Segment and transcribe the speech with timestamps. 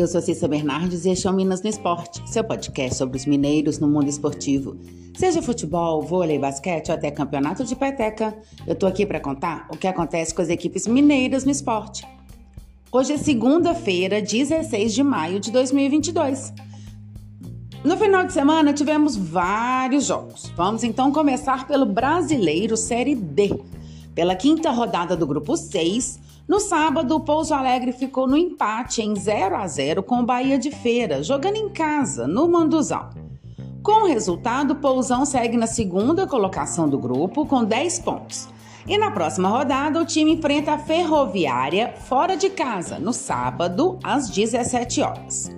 [0.00, 3.24] eu sou Cissa Bernardes e este é o Minas no Esporte, seu podcast sobre os
[3.24, 4.76] mineiros no mundo esportivo.
[5.16, 8.36] Seja futebol, vôlei, basquete ou até campeonato de peteca,
[8.66, 12.06] eu tô aqui para contar o que acontece com as equipes mineiras no esporte.
[12.92, 16.52] Hoje é segunda-feira, 16 de maio de 2022.
[17.82, 20.52] No final de semana tivemos vários jogos.
[20.54, 23.58] Vamos então começar pelo Brasileiro Série D.
[24.14, 29.16] Pela quinta rodada do grupo 6, no sábado, o Pouso Alegre ficou no empate em
[29.16, 33.10] 0 a 0 com o Bahia de Feira, jogando em casa, no Manduzão.
[33.82, 38.48] Com o resultado, o Pousão segue na segunda colocação do grupo com 10 pontos.
[38.86, 44.30] E na próxima rodada, o time enfrenta a Ferroviária fora de casa, no sábado, às
[44.30, 45.50] 17 horas.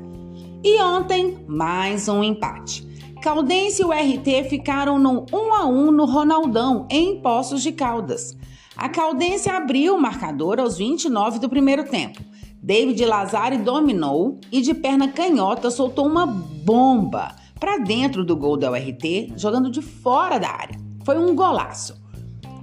[0.65, 2.89] E ontem, mais um empate.
[3.21, 8.35] Caldense e o RT ficaram no 1 a 1 no Ronaldão, em Poços de Caldas.
[8.79, 12.23] A Caldense abriu o marcador aos 29 do primeiro tempo.
[12.63, 18.71] David Lazari dominou e de perna canhota soltou uma bomba para dentro do gol da
[18.71, 20.79] URT, jogando de fora da área.
[21.05, 22.01] Foi um golaço.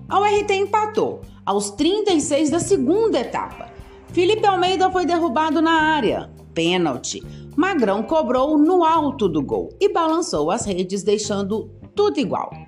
[0.08, 3.68] A URT empatou aos 36 da segunda etapa.
[4.14, 6.32] Felipe Almeida foi derrubado na área.
[6.54, 7.22] Pênalti.
[7.58, 12.65] Magrão cobrou no alto do gol e balançou as redes, deixando tudo igual.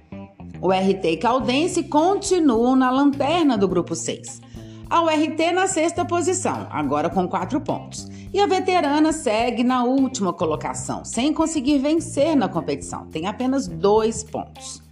[0.67, 4.41] O RT Caldense continua na lanterna do grupo 6.
[4.89, 8.09] A URT na sexta posição, agora com quatro pontos.
[8.33, 14.25] E a veterana segue na última colocação, sem conseguir vencer na competição, tem apenas dois
[14.25, 14.83] pontos.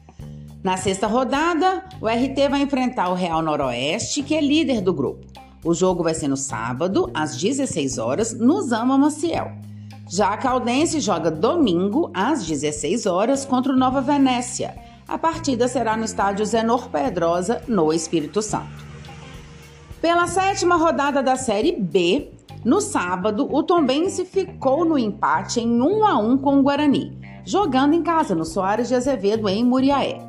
[0.64, 5.28] Na sexta rodada, o RT vai enfrentar o Real Noroeste, que é líder do grupo.
[5.62, 9.52] O jogo vai ser no sábado, às 16 horas, no Zama Maciel.
[10.08, 14.85] Já a Caldense joga domingo, às 16 horas, contra o Nova Venécia.
[15.08, 18.84] A partida será no estádio Zenor Pedrosa, no Espírito Santo.
[20.02, 22.32] Pela sétima rodada da Série B,
[22.64, 27.16] no sábado, o Tombense ficou no empate em 1 a 1 com o Guarani,
[27.46, 30.20] jogando em casa no Soares de Azevedo em Muriaé.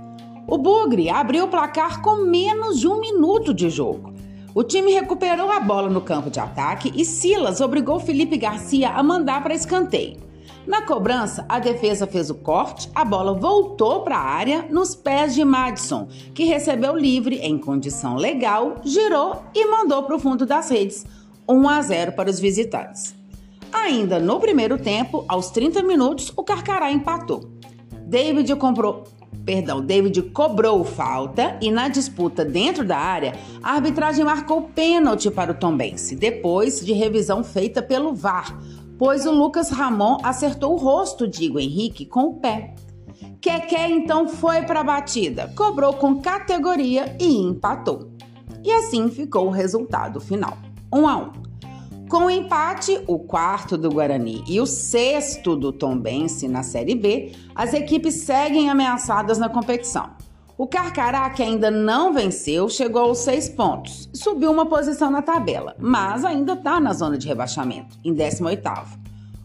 [0.46, 4.12] O Bugre abriu o placar com menos de um minuto de jogo.
[4.54, 9.02] O time recuperou a bola no campo de ataque e Silas obrigou Felipe Garcia a
[9.02, 10.25] mandar para escanteio.
[10.66, 15.32] Na cobrança, a defesa fez o corte, a bola voltou para a área nos pés
[15.32, 20.68] de Madison, que recebeu livre em condição legal, girou e mandou para o fundo das
[20.68, 21.06] redes,
[21.48, 23.14] 1 a 0 para os visitantes.
[23.72, 27.48] Ainda no primeiro tempo, aos 30 minutos, o Carcará empatou.
[28.04, 29.04] David comprou,
[29.44, 35.52] perdão, David cobrou falta e na disputa dentro da área, a arbitragem marcou pênalti para
[35.52, 38.58] o Tombense, depois de revisão feita pelo VAR
[38.98, 42.74] pois o Lucas Ramon acertou o rosto de Igor Henrique com o pé.
[43.40, 48.10] Keké então foi para a batida, cobrou com categoria e empatou.
[48.64, 50.56] E assim ficou o resultado final:
[50.92, 51.20] 1 um a 1.
[51.20, 51.46] Um.
[52.08, 57.32] Com o empate, o quarto do Guarani e o sexto do Tombense na Série B,
[57.52, 60.15] as equipes seguem ameaçadas na competição.
[60.58, 65.76] O Carcará, que ainda não venceu, chegou aos seis pontos, subiu uma posição na tabela,
[65.78, 68.86] mas ainda está na zona de rebaixamento, em 18º.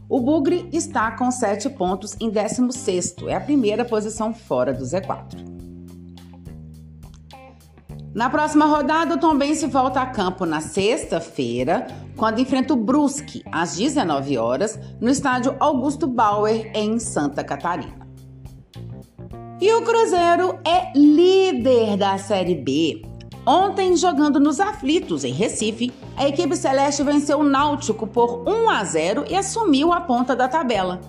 [0.07, 5.37] O Bugre está com sete pontos em 16º, é a primeira posição fora do Z4.
[8.15, 13.75] Na próxima rodada, o Tombense volta a campo na sexta-feira, quando enfrenta o Brusque, às
[13.75, 18.00] 19 horas, no estádio Augusto Bauer, em Santa Catarina.
[19.61, 23.03] E o Cruzeiro é líder da Série B.
[23.45, 28.83] Ontem, jogando nos aflitos em Recife, a equipe celeste venceu o Náutico por 1 a
[28.83, 30.99] 0 e assumiu a ponta da tabela.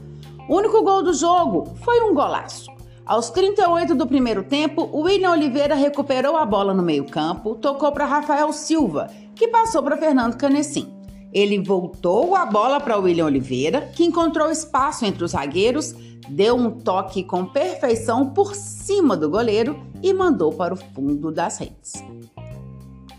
[0.46, 2.70] O único gol do jogo foi um golaço.
[3.06, 8.52] Aos 38 do primeiro tempo, William Oliveira recuperou a bola no meio-campo, tocou para Rafael
[8.52, 10.92] Silva, que passou para Fernando Canessim.
[11.32, 15.94] Ele voltou a bola para William Oliveira, que encontrou espaço entre os zagueiros
[16.28, 21.58] deu um toque com perfeição por cima do goleiro e mandou para o fundo das
[21.58, 21.92] redes.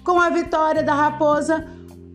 [0.03, 1.65] Com a vitória da Raposa,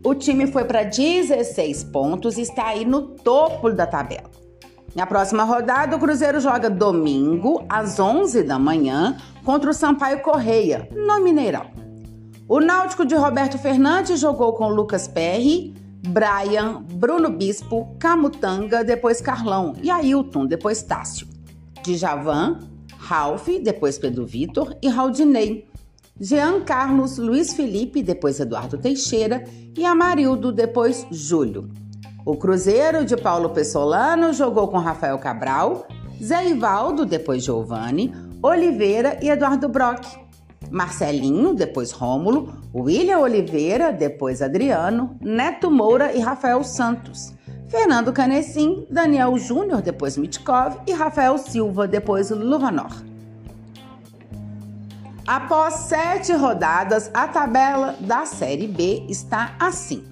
[0.05, 4.29] o time foi para 16 pontos e está aí no topo da tabela.
[4.95, 10.89] Na próxima rodada, o Cruzeiro joga domingo, às 11 da manhã, contra o Sampaio Correia,
[10.95, 11.67] no Mineirão.
[12.47, 15.75] O Náutico de Roberto Fernandes jogou com Lucas Perry,
[16.09, 21.27] Brian, Bruno Bispo, Camutanga, depois Carlão e Ailton, depois Tássio.
[21.83, 22.59] Djavan,
[22.97, 25.67] Ralph, depois Pedro Vitor e Raudinei.
[26.19, 29.43] Jean Carlos, Luiz Felipe, depois Eduardo Teixeira
[29.77, 31.69] e Amarildo, depois Júlio.
[32.25, 35.87] O Cruzeiro de Paulo Pessolano jogou com Rafael Cabral,
[36.21, 40.05] Zé Ivaldo, depois Giovanni, Oliveira e Eduardo Brock.
[40.71, 47.33] Marcelinho, depois Rômulo, William Oliveira, depois Adriano, Neto Moura e Rafael Santos.
[47.67, 53.03] Fernando Canessim, Daniel Júnior, depois Mitkov e Rafael Silva, depois Luvanor.
[55.25, 60.03] Após sete rodadas, a tabela da Série B está assim: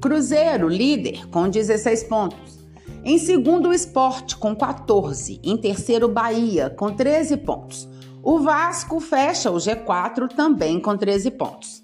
[0.00, 2.60] Cruzeiro, líder, com 16 pontos.
[3.04, 5.40] Em segundo, o Esporte, com 14.
[5.42, 7.88] Em terceiro, Bahia, com 13 pontos.
[8.22, 11.82] O Vasco fecha o G4 também com 13 pontos.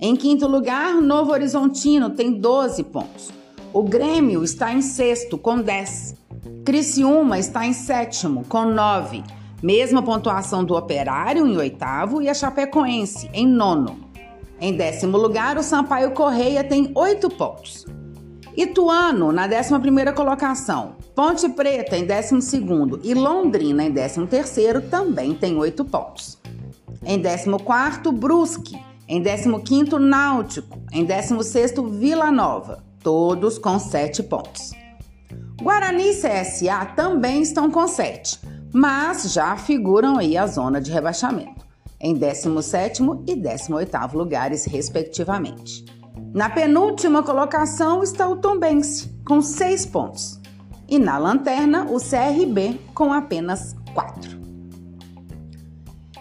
[0.00, 3.30] Em quinto lugar, Novo Horizontino tem 12 pontos.
[3.74, 6.14] O Grêmio está em sexto com 10.
[6.64, 9.22] Criciúma está em sétimo com 9.
[9.62, 14.00] Mesma pontuação do Operário em oitavo e a Chapecoense em nono.
[14.58, 17.84] Em décimo lugar, o Sampaio Correia tem oito pontos.
[18.56, 25.84] Ituano na 11ª colocação, Ponte Preta em 12º e Londrina em 13º também tem oito
[25.84, 26.38] pontos.
[27.04, 28.78] Em 14º, Brusque.
[29.08, 30.78] Em 15º, Náutico.
[30.92, 32.84] Em 16º, Vila Nova.
[33.02, 34.72] Todos com sete pontos.
[35.60, 38.38] Guarani e CSA também estão com sete
[38.78, 41.64] mas já figuram aí a zona de rebaixamento,
[41.98, 45.82] em 17º e 18º lugares, respectivamente.
[46.34, 50.38] Na penúltima colocação está o Tombense, com 6 pontos,
[50.88, 54.40] e na lanterna o CRB, com apenas 4.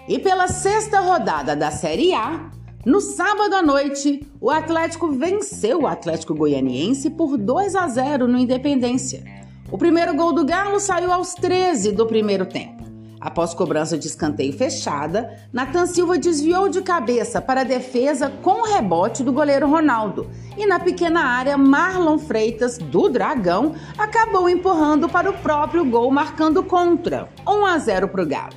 [0.07, 2.51] E pela sexta rodada da Série A,
[2.85, 8.37] no sábado à noite, o Atlético venceu o Atlético Goianiense por 2 a 0 no
[8.37, 9.35] Independência
[9.71, 12.74] o primeiro gol do Galo saiu aos 13 do primeiro tempo.
[13.19, 18.73] Após cobrança de escanteio fechada, Nathan Silva desviou de cabeça para a defesa com o
[18.73, 20.29] rebote do goleiro Ronaldo.
[20.57, 26.61] E na pequena área, Marlon Freitas, do Dragão, acabou empurrando para o próprio gol, marcando
[26.63, 28.53] contra 1 a 0 para o Galo.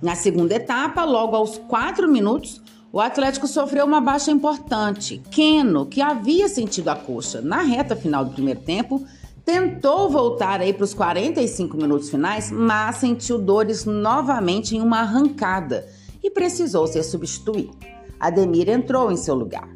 [0.00, 2.62] Na segunda etapa, logo aos 4 minutos,
[2.92, 5.20] o Atlético sofreu uma baixa importante.
[5.30, 9.04] Keno, que havia sentido a coxa na reta final do primeiro tempo,
[9.48, 15.88] Tentou voltar aí para os 45 minutos finais, mas sentiu dores novamente em uma arrancada
[16.22, 17.74] e precisou ser substituído.
[18.20, 19.66] Ademir entrou em seu lugar.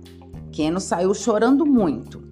[0.52, 2.22] Keno saiu chorando muito.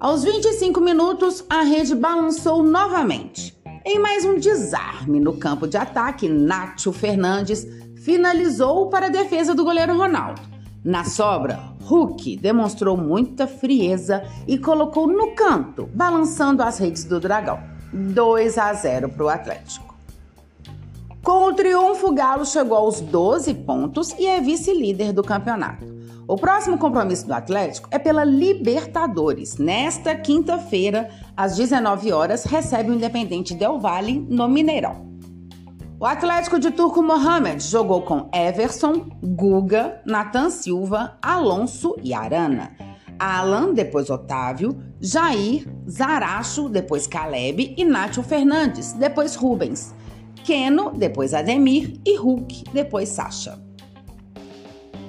[0.00, 3.54] Aos 25 minutos, a rede balançou novamente.
[3.84, 9.64] Em mais um desarme no campo de ataque, Nátio Fernandes finalizou para a defesa do
[9.64, 10.40] goleiro Ronaldo.
[10.84, 17.60] Na sobra, Hulk demonstrou muita frieza e colocou no canto, balançando as redes do Dragão.
[17.92, 19.94] 2 a 0 para o Atlético.
[21.22, 25.86] Com o triunfo, o Galo chegou aos 12 pontos e é vice-líder do campeonato.
[26.26, 29.58] O próximo compromisso do Atlético é pela Libertadores.
[29.58, 35.11] Nesta quinta-feira, às 19 horas, recebe o Independente Del Valle no Mineirão.
[36.02, 42.72] O Atlético de Turco Mohamed jogou com Everson, Guga, Nathan Silva, Alonso e Arana.
[43.16, 49.94] Alan, depois Otávio, Jair, Zaracho, depois Caleb e Nátio Fernandes, depois Rubens.
[50.44, 53.62] Keno, depois Ademir e Hulk, depois Sacha.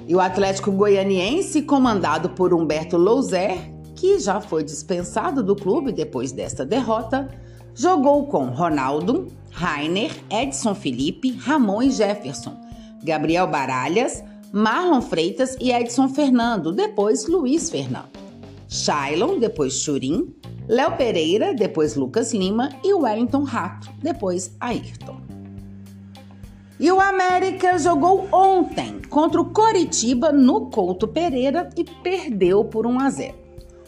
[0.06, 3.58] E o Atlético Goianiense, comandado por Humberto Louser,
[3.96, 7.28] que já foi dispensado do clube depois desta derrota,
[7.74, 12.56] jogou com Ronaldo, Rainer, Edson Felipe, Ramon e Jefferson,
[13.02, 14.22] Gabriel Baralhas,
[14.52, 18.10] Marlon Freitas e Edson Fernando, depois Luiz Fernando.
[18.68, 20.34] Shailon, depois Churim,
[20.68, 25.20] Léo Pereira, depois Lucas Lima e Wellington Rato, depois Ayrton.
[26.80, 33.00] E o América jogou ontem contra o Coritiba no Couto Pereira e perdeu por 1
[33.00, 33.34] a 0.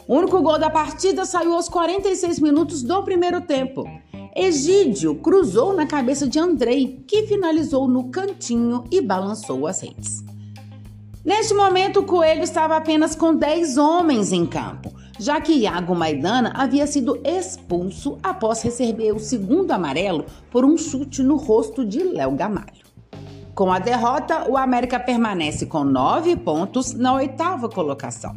[0.07, 3.83] O único gol da partida saiu aos 46 minutos do primeiro tempo.
[4.39, 10.23] Egídio cruzou na cabeça de Andrei, que finalizou no cantinho e balançou as redes.
[11.25, 16.53] Neste momento, o Coelho estava apenas com 10 homens em campo, já que Iago Maidana
[16.55, 22.33] havia sido expulso após receber o segundo amarelo por um chute no rosto de Léo
[22.33, 22.85] Gamalho.
[23.55, 28.35] Com a derrota, o América permanece com 9 pontos na oitava colocação.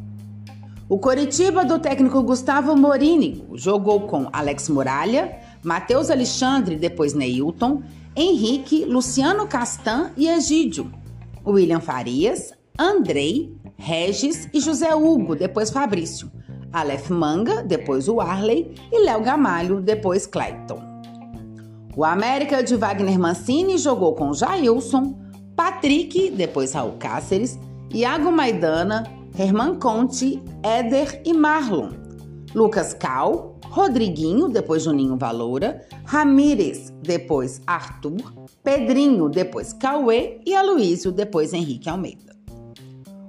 [0.90, 7.82] O Coritiba do técnico Gustavo Morini jogou com Alex Muralha, Matheus Alexandre, depois Neilton,
[8.16, 10.90] Henrique, Luciano Castan e Egídio.
[11.46, 16.30] William Farias, Andrei, Regis e José Hugo, depois Fabrício.
[16.72, 20.80] Aleph Manga, depois o Arley e Léo Gamalho, depois Clayton.
[21.96, 25.18] O América de Wagner Mancini jogou com Jailson,
[25.56, 27.58] Patrick, depois Raul Cáceres,
[27.92, 29.04] Iago Maidana,
[29.36, 31.90] Herman Conte, Éder e Marlon.
[32.54, 38.20] Lucas Cal, Rodriguinho, depois Juninho Valoura, Ramírez, depois Arthur,
[38.64, 42.36] Pedrinho, depois Cauê e Aloísio, depois Henrique Almeida.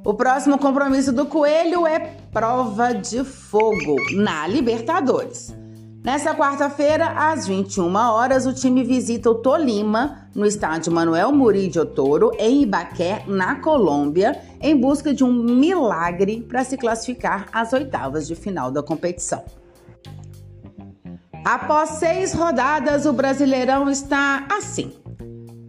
[0.03, 1.99] O próximo compromisso do Coelho é
[2.31, 5.55] prova de fogo na Libertadores.
[6.03, 12.31] Nessa quarta-feira, às 21 horas, o time visita o Tolima no estádio Manuel Murillo Toro,
[12.39, 18.33] em Ibaqué, na Colômbia, em busca de um milagre para se classificar às oitavas de
[18.33, 19.43] final da competição.
[21.43, 24.93] Após seis rodadas, o Brasileirão está assim.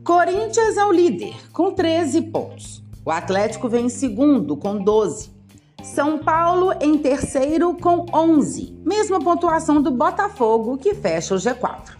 [0.04, 2.84] Corinthians é o líder, com 13 pontos.
[3.04, 5.30] O Atlético vem em segundo, com 12.
[5.82, 11.96] São Paulo em terceiro com 11, mesma pontuação do Botafogo que fecha o G4.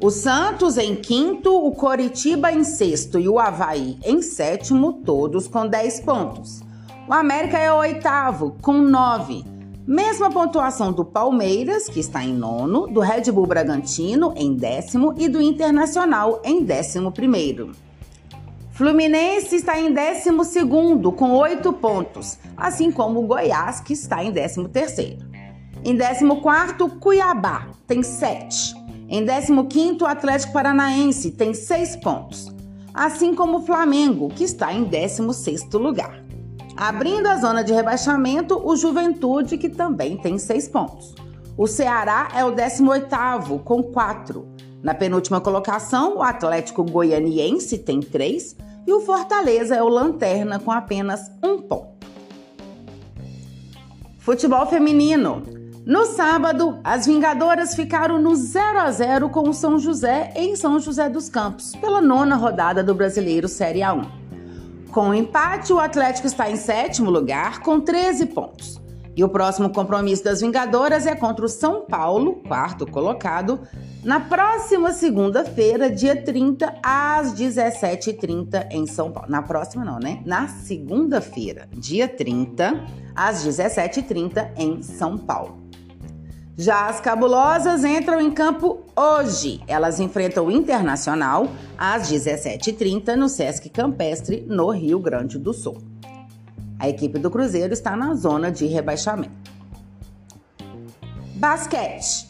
[0.00, 5.66] O Santos em quinto, o Coritiba em sexto e o Havaí em sétimo, todos com
[5.66, 6.60] 10 pontos.
[7.08, 9.44] O América é o oitavo, com 9.
[9.86, 15.26] Mesma pontuação do Palmeiras, que está em nono, do Red Bull Bragantino em décimo e
[15.28, 17.72] do Internacional em décimo primeiro.
[18.72, 20.30] Fluminense está em 12
[21.12, 25.18] com 8 pontos, assim como o Goiás, que está em 13.
[25.82, 28.74] Em 14, Cuiabá tem 7.
[29.08, 32.54] Em 15, o Atlético Paranaense tem 6 pontos,
[32.94, 36.19] assim como o Flamengo, que está em 16 lugar.
[36.80, 41.14] Abrindo a zona de rebaixamento, o Juventude, que também tem 6 pontos.
[41.54, 44.48] O Ceará é o 18 com 4.
[44.82, 48.56] Na penúltima colocação, o Atlético Goianiense tem 3
[48.86, 52.06] e o Fortaleza é o lanterna com apenas um ponto.
[54.18, 55.42] Futebol feminino.
[55.84, 60.80] No sábado, as Vingadoras ficaram no 0 a 0 com o São José em São
[60.80, 64.19] José dos Campos, pela nona rodada do Brasileiro Série A1.
[64.90, 68.80] Com o empate, o Atlético está em sétimo lugar com 13 pontos.
[69.16, 73.60] E o próximo compromisso das Vingadoras é contra o São Paulo, quarto colocado,
[74.02, 79.30] na próxima segunda-feira, dia 30, às 17h30 em São Paulo.
[79.30, 80.22] Na próxima não, né?
[80.24, 82.82] Na segunda-feira, dia 30,
[83.14, 85.59] às 17h30 em São Paulo.
[86.60, 89.62] Já as cabulosas entram em campo hoje.
[89.66, 91.48] Elas enfrentam o Internacional
[91.78, 95.78] às 17h30 no Sesc Campestre, no Rio Grande do Sul.
[96.78, 99.32] A equipe do Cruzeiro está na zona de rebaixamento.
[101.36, 102.28] Basquete.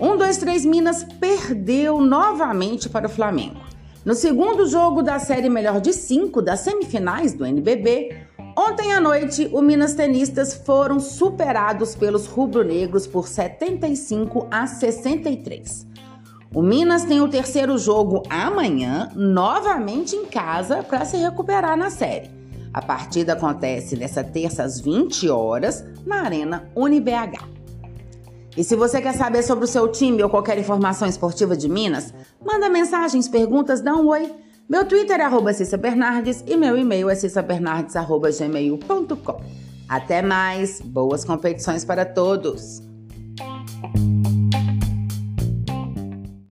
[0.00, 3.60] 1, 2, 3 Minas perdeu novamente para o Flamengo.
[4.02, 8.27] No segundo jogo da série melhor de cinco das semifinais do NBB,
[8.58, 15.86] ontem à noite, os Minas tenistas foram superados pelos rubro-negros por 75 a 63.
[16.52, 22.30] O Minas tem o terceiro jogo amanhã, novamente em casa, para se recuperar na série.
[22.72, 27.58] A partida acontece nessa terça às 20 horas na Arena UniBH.
[28.56, 32.12] E se você quer saber sobre o seu time ou qualquer informação esportiva de Minas,
[32.44, 34.32] manda mensagens, perguntas, dá um oi.
[34.68, 39.40] Meu Twitter é arroba Cissa Bernardes e meu e-mail é cissabernardes.gmail.com.
[39.88, 42.86] Até mais, boas competições para todos!